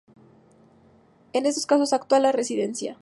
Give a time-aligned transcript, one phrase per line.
[1.33, 2.97] En estos casos actúa la "resistencia".